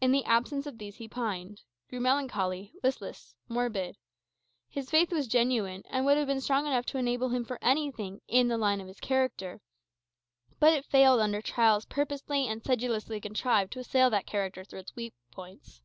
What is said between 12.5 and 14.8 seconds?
sedulously contrived to assail that character through